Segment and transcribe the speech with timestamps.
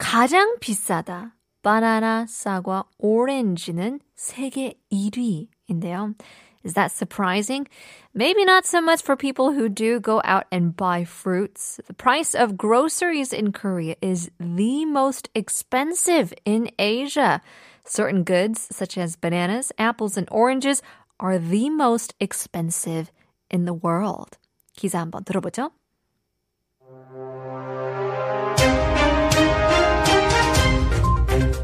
[0.00, 1.34] 가장 비싸다.
[1.62, 6.14] 바나나, 사과, 오렌지는 세계 1위인데요.
[6.62, 7.66] Is that surprising?
[8.12, 11.80] Maybe not so much for people who do go out and buy fruits.
[11.86, 17.40] The price of groceries in Korea is the most expensive in Asia.
[17.84, 20.82] Certain goods, such as bananas, apples, and oranges,
[21.20, 23.12] are the most expensive
[23.48, 24.38] in the world.
[24.76, 25.70] 기사 한번 들어보죠.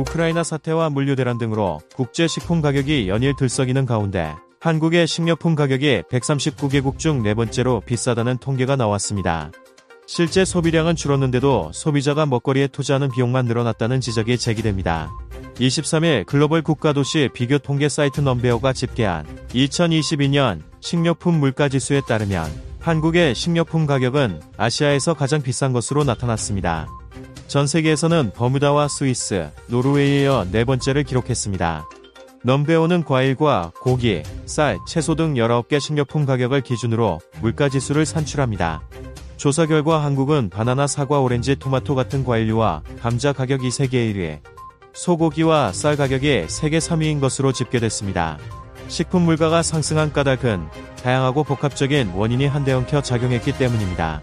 [0.00, 6.98] 우크라이나 사태와 물류 대란 등으로 국제 식품 가격이 연일 들썩이는 가운데 한국의 식료품 가격이 139개국
[6.98, 9.50] 중 네 번째로 비싸다는 통계가 나왔습니다.
[10.06, 15.10] 실제 소비량은 줄었는데도 소비자가 먹거리에 투자하는 비용만 늘어났다는 지적이 제기됩니다.
[15.56, 24.40] 23일 글로벌 국가도시 비교 통계 사이트 넘베어가 집계한 2022년 식료품 물가지수에 따르면 한국의 식료품 가격은
[24.56, 26.88] 아시아에서 가장 비싼 것으로 나타났습니다.
[27.50, 31.84] 전 세계에서는 버무다와 스위스, 노르웨이에 이어 네 번째를 기록했습니다.
[32.44, 38.82] 넘베오는 과일과 고기, 쌀, 채소 등 19개 식료품 가격을 기준으로 물가지수를 산출합니다.
[39.36, 44.38] 조사 결과 한국은 바나나, 사과, 오렌지, 토마토 같은 과일류와 감자 가격이 세계 1위,
[44.92, 48.38] 소고기와 쌀 가격이 세계 3위인 것으로 집계됐습니다.
[48.86, 50.68] 식품 물가가 상승한 까닭은
[51.02, 54.22] 다양하고 복합적인 원인이 한데 엉켜 작용했기 때문입니다.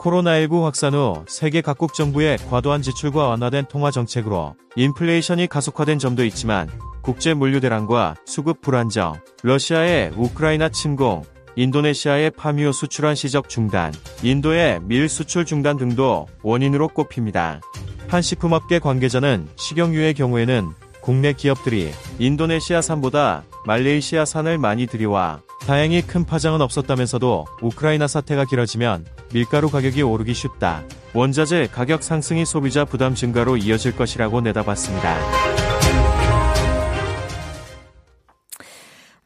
[0.00, 6.68] 코로나19 확산 후 세계 각국 정부의 과도한 지출과 완화된 통화 정책으로 인플레이션이 가속화된 점도 있지만
[7.02, 11.22] 국제 물류 대란과 수급 불안정, 러시아의 우크라이나 침공,
[11.56, 13.92] 인도네시아의 파미오 수출한 시적 중단,
[14.22, 17.60] 인도의 밀 수출 중단 등도 원인으로 꼽힙니다.
[18.08, 20.70] 한 식품업계 관계자는 식용유의 경우에는
[21.02, 30.02] 국내 기업들이 인도네시아산보다 말레이시아산을 많이 들여와 다행히 큰 파장은 없었다면서도 우크라이나 사태가 길어지면 밀가루 가격이
[30.02, 30.82] 오르기 쉽다.
[31.14, 35.16] 원자재 가격 상승이 소비자 부담 증가로 이어질 것이라고 내다봤습니다.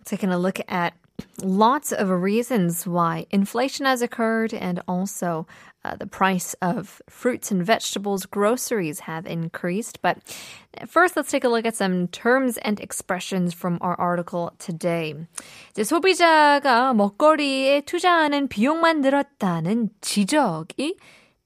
[0.05, 0.95] taking a look at
[1.42, 5.48] lots of reasons why inflation has occurred and also
[5.86, 10.02] uh, the price of fruits and vegetables, groceries have increased.
[10.02, 10.18] But
[10.88, 15.16] first, let's take a look at some terms and expressions from our article today.
[15.72, 20.98] 이제 소비자가 먹거리에 투자하는 비용만 늘었다는 지적이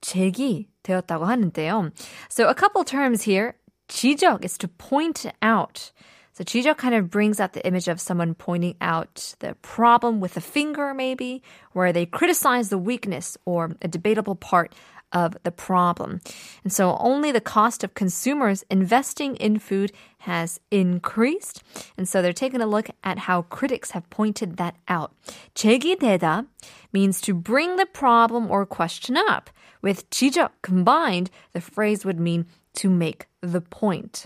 [0.01, 1.91] 제기되었다고 하는데요.
[2.29, 3.55] So a couple terms here.
[3.87, 5.91] 지적 is to point out.
[6.37, 10.35] So 지적 kind of brings out the image of someone pointing out the problem with
[10.35, 14.73] a finger, maybe, where they criticize the weakness or a debatable part
[15.11, 16.21] of the problem.
[16.63, 21.61] And so only the cost of consumers investing in food has increased.
[21.97, 25.13] And so they're taking a look at how critics have pointed that out.
[25.55, 26.47] 제기되다
[26.91, 29.51] means to bring the problem or question up.
[29.81, 34.25] With 지적 combined, the phrase would mean to make the point.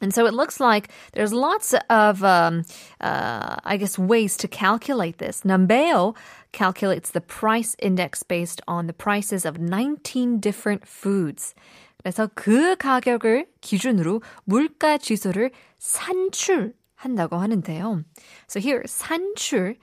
[0.00, 2.64] And so it looks like there's lots of, um,
[3.00, 5.42] uh, I guess, ways to calculate this.
[5.42, 6.16] Numbeo
[6.52, 11.54] calculates the price index based on the prices of 19 different foods.
[12.02, 18.04] 그래서 그 가격을 기준으로 물가 지수를 산출한다고 하는데요.
[18.48, 19.76] So here, 산출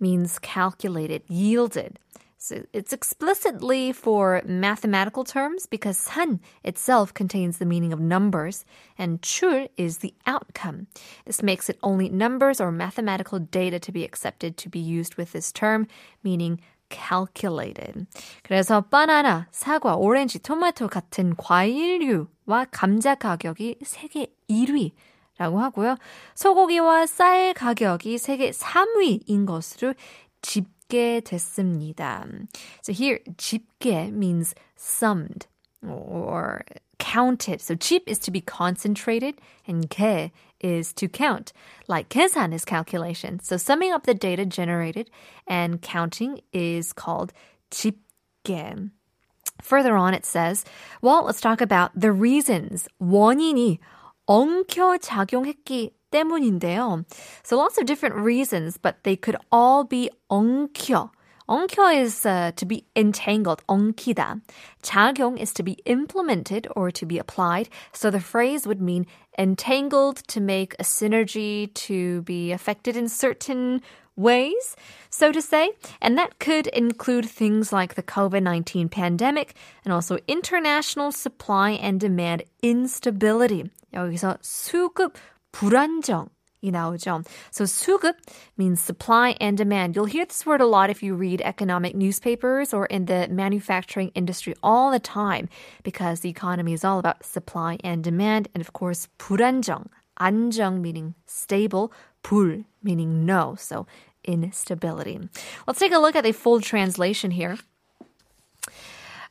[0.00, 1.98] means calculated, yielded.
[2.39, 8.65] So it's explicitly for mathematical terms because san itself contains the meaning of numbers
[8.99, 10.85] and chul is the outcome.
[11.25, 15.31] This makes it only numbers or mathematical data to be accepted to be used with
[15.31, 15.87] this term,
[16.23, 18.05] meaning calculated.
[18.43, 24.91] 그래서 바나나, 사과, 오렌지, 토마토 같은 과일류와 감자 가격이 세계 1위
[25.37, 25.97] 라고 하고요.
[26.35, 29.93] 소고기와 쌀 가격이 세계 3위인 것으로
[30.41, 32.26] 집 집계 됐습니다.
[32.82, 35.46] So here, 집계 means summed
[35.86, 36.64] or
[36.98, 37.60] counted.
[37.60, 41.52] So chip is to be concentrated and ke is to count,
[41.88, 43.40] like 계산 is calculation.
[43.40, 45.10] So summing up the data generated
[45.46, 47.32] and counting is called
[47.70, 48.90] 집계.
[49.62, 50.64] Further on, it says,
[51.02, 52.88] well, let's talk about the reasons.
[53.00, 53.78] 원인이
[54.26, 57.05] 엉켜 작용했기 때문인데요.
[57.43, 61.09] So lots of different reasons, but they could all be 엉켜.
[61.47, 64.41] 엉켜 is uh, to be entangled, 엉키다.
[64.81, 67.69] 작용 is to be implemented or to be applied.
[67.93, 69.05] So the phrase would mean
[69.37, 73.81] entangled to make a synergy to be affected in certain
[74.15, 74.75] ways,
[75.09, 75.71] so to say.
[76.01, 81.99] And that could include things like the COVID 19 pandemic and also international supply and
[81.99, 83.69] demand instability.
[83.93, 85.13] 여기서 수급
[85.51, 86.29] 불안정
[86.65, 87.21] 이 나오죠.
[87.51, 88.15] So 수급
[88.57, 89.95] means supply and demand.
[89.95, 94.09] You'll hear this word a lot if you read economic newspapers or in the manufacturing
[94.15, 95.47] industry all the time
[95.83, 99.85] because the economy is all about supply and demand and of course 불안정,
[100.19, 101.91] 안정 meaning stable,
[102.23, 103.55] 불 meaning no.
[103.59, 103.85] So
[104.23, 105.19] instability.
[105.67, 107.57] Let's take a look at the full translation here.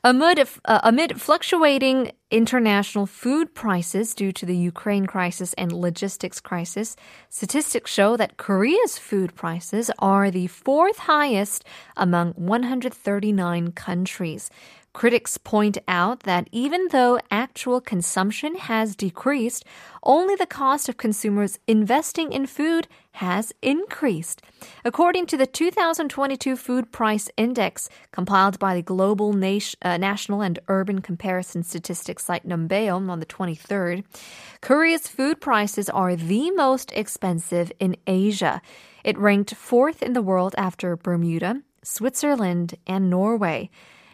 [0.02, 6.96] Amid, uh, amid fluctuating international food prices due to the Ukraine crisis and logistics crisis,
[7.28, 11.64] statistics show that Korea's food prices are the fourth highest
[11.98, 14.48] among 139 countries.
[14.92, 19.64] Critics point out that even though actual consumption has decreased,
[20.02, 24.42] only the cost of consumers investing in food has increased.
[24.84, 30.58] According to the 2022 Food Price Index compiled by the global nation, uh, national and
[30.66, 34.02] urban comparison statistics site Numbeo on the 23rd,
[34.60, 38.60] Korea's food prices are the most expensive in Asia.
[39.04, 43.70] It ranked fourth in the world after Bermuda, Switzerland, and Norway.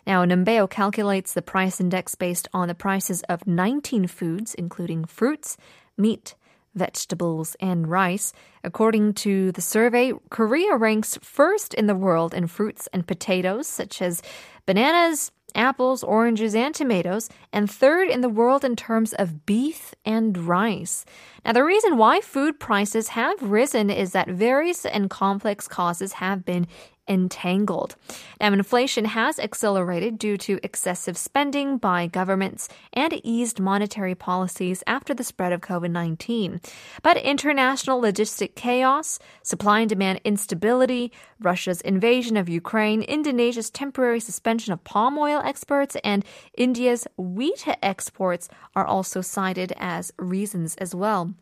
[0.06, 5.56] Now, Numbeo calculates the price index based on the prices of 19 foods, including fruits,
[5.99, 6.37] meat,
[6.76, 8.32] vegetables, and rice.
[8.62, 14.00] According to the survey, Korea ranks first in the world in fruits and potatoes, such
[14.00, 14.23] as
[14.67, 20.37] bananas, apples, oranges, and tomatoes, and third in the world in terms of beef and
[20.37, 21.05] rice.
[21.44, 26.44] Now, the reason why food prices have risen is that various and complex causes have
[26.44, 26.67] been
[27.08, 27.97] entangled.
[28.41, 35.14] Now, inflation has accelerated due to excessive spending by governments and eased monetary policies after
[35.14, 36.61] the spread of COVID 19.
[37.03, 44.73] But international logistic chaos, supply and demand instability, Russia's invasion of Ukraine, Indonesia's temporary suspension
[44.73, 46.25] of palm oil exports, and
[46.56, 51.35] India's wheat exports are also cited as reasons as well.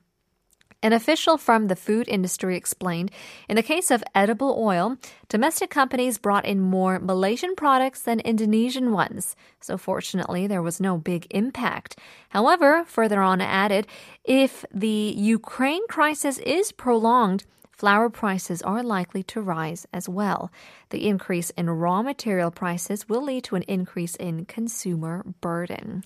[0.84, 3.10] An official from the food industry explained
[3.48, 4.98] in the case of edible oil,
[5.30, 9.34] domestic companies brought in more Malaysian products than Indonesian ones.
[9.60, 11.98] So fortunately, there was no big impact.
[12.28, 13.86] However, further on added,
[14.24, 20.51] if the Ukraine crisis is prolonged, flour prices are likely to rise as well.
[20.89, 26.03] The increase in raw material prices will lead to an increase in consumer burden.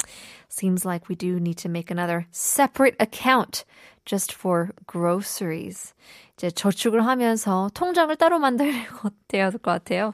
[0.50, 3.66] Seems like we do need to make another separate account
[4.06, 5.94] just for groceries.
[6.38, 8.86] 이제 저축을 하면서 통장을 따로 만들어야
[9.28, 10.14] 될 것 같아요.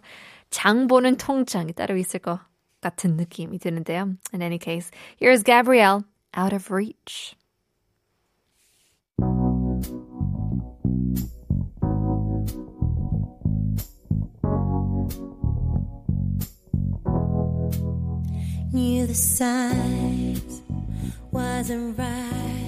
[0.51, 2.39] 장 보는 통장이 따로 있을 것
[2.81, 4.15] 같은 느낌이 드는데요.
[4.33, 4.89] In any case,
[5.19, 6.03] here's Gabrielle,
[6.33, 7.35] Out of Reach.
[18.74, 20.60] knew the signs
[21.30, 22.63] wasn't right.